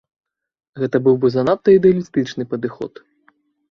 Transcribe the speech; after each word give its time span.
Гэта 0.85 0.97
быў 1.09 1.15
бы 1.25 1.33
занадта 1.35 1.79
ідэалістычны 1.79 2.43
падыход. 2.57 2.91